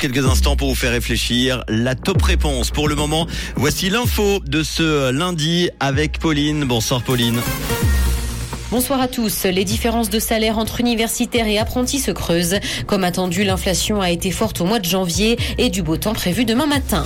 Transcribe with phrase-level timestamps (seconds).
[0.00, 1.64] Quelques instants pour vous faire réfléchir.
[1.66, 3.26] La top réponse pour le moment.
[3.56, 6.62] Voici l'info de ce lundi avec Pauline.
[6.66, 7.40] Bonsoir Pauline.
[8.70, 9.42] Bonsoir à tous.
[9.42, 12.60] Les différences de salaire entre universitaires et apprentis se creusent.
[12.86, 16.44] Comme attendu, l'inflation a été forte au mois de janvier et du beau temps prévu
[16.44, 17.04] demain matin.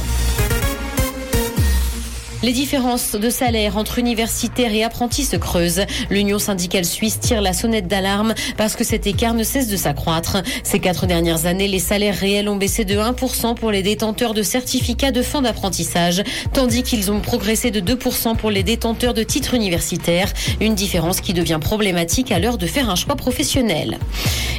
[2.43, 5.83] Les différences de salaire entre universitaires et apprentis se creusent.
[6.11, 10.39] L'Union syndicale suisse tire la sonnette d'alarme parce que cet écart ne cesse de s'accroître.
[10.65, 14.43] Ces quatre dernières années, les salaires réels ont baissé de 1% pour les détenteurs de
[14.43, 19.55] certificats de fin d'apprentissage, tandis qu'ils ont progressé de 2% pour les détenteurs de titres
[19.55, 20.33] universitaires.
[20.61, 23.99] Une différence qui devient problématique à l'heure de faire un choix professionnel.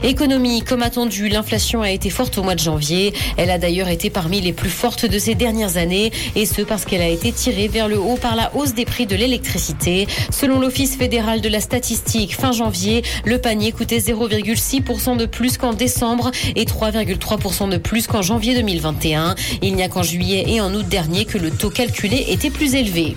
[0.03, 3.13] Économie, comme attendu, l'inflation a été forte au mois de janvier.
[3.35, 6.85] Elle a d'ailleurs été parmi les plus fortes de ces dernières années, et ce parce
[6.85, 10.07] qu'elle a été tirée vers le haut par la hausse des prix de l'électricité.
[10.29, 15.73] Selon l'Office fédéral de la statistique, fin janvier, le panier coûtait 0,6% de plus qu'en
[15.73, 19.35] décembre et 3,3% de plus qu'en janvier 2021.
[19.63, 22.75] Il n'y a qu'en juillet et en août dernier que le taux calculé était plus
[22.75, 23.15] élevé.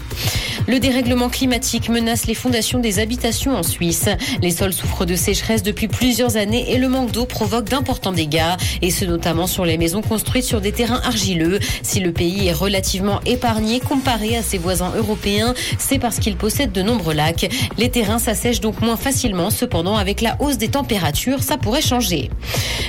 [0.69, 4.09] Le dérèglement climatique menace les fondations des habitations en Suisse.
[4.43, 8.57] Les sols souffrent de sécheresse depuis plusieurs années et le manque d'eau provoque d'importants dégâts,
[8.83, 11.61] et ce notamment sur les maisons construites sur des terrains argileux.
[11.83, 16.73] Si le pays est relativement épargné comparé à ses voisins européens, c'est parce qu'il possède
[16.73, 17.51] de nombreux lacs.
[17.77, 22.31] Les terrains s'assèchent donc moins facilement, cependant avec la hausse des températures, ça pourrait changer.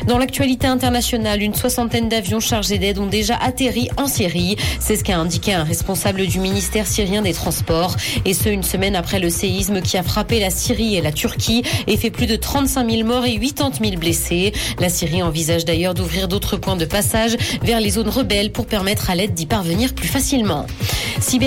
[0.07, 4.55] Dans l'actualité internationale, une soixantaine d'avions chargés d'aide ont déjà atterri en Syrie.
[4.79, 8.95] C'est ce qu'a indiqué un responsable du ministère syrien des Transports et ce, une semaine
[8.95, 12.35] après le séisme qui a frappé la Syrie et la Turquie et fait plus de
[12.35, 14.53] 35 000 morts et 80 000 blessés.
[14.79, 19.09] La Syrie envisage d'ailleurs d'ouvrir d'autres points de passage vers les zones rebelles pour permettre
[19.09, 20.65] à l'aide d'y parvenir plus facilement.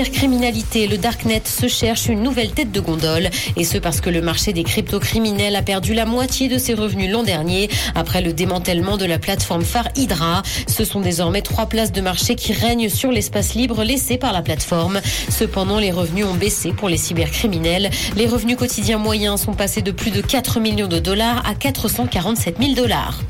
[0.00, 4.22] Cybercriminalité, le Darknet se cherche une nouvelle tête de gondole et ce parce que le
[4.22, 8.96] marché des crypto-criminels a perdu la moitié de ses revenus l'an dernier après le démantèlement
[8.96, 10.40] de la plateforme phare Hydra.
[10.66, 14.40] Ce sont désormais trois places de marché qui règnent sur l'espace libre laissé par la
[14.40, 15.02] plateforme.
[15.28, 17.90] Cependant, les revenus ont baissé pour les cybercriminels.
[18.16, 22.56] Les revenus quotidiens moyens sont passés de plus de 4 millions de dollars à 447
[22.58, 23.20] 000 dollars.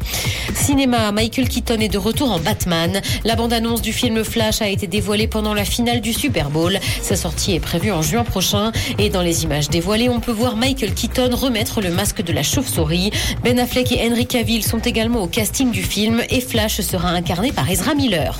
[0.54, 3.00] Cinéma, Michael Keaton est de retour en Batman.
[3.24, 6.59] La bande-annonce du film Flash a été dévoilée pendant la finale du Super Bowl.
[7.02, 8.72] Sa sortie est prévue en juin prochain.
[8.98, 12.42] Et dans les images dévoilées, on peut voir Michael Keaton remettre le masque de la
[12.42, 13.10] chauve-souris.
[13.42, 17.52] Ben Affleck et Henry Cavill sont également au casting du film et Flash sera incarné
[17.52, 18.38] par Ezra Miller.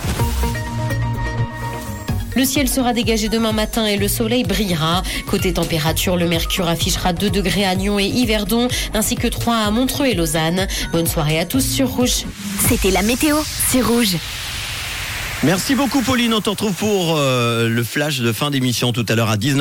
[2.36, 5.03] Le ciel sera dégagé demain matin et le soleil brillera.
[5.28, 9.70] Côté température, le mercure affichera 2 degrés à Nyon et Yverdon, ainsi que 3 à
[9.70, 10.66] Montreux et Lausanne.
[10.92, 12.25] Bonne soirée à tous sur Rouge.
[12.69, 13.36] C'était la météo,
[13.69, 14.16] c'est Rouge.
[15.43, 19.15] Merci beaucoup Pauline, on te retrouve pour euh, le flash de fin d'émission tout à
[19.15, 19.56] l'heure à 19h.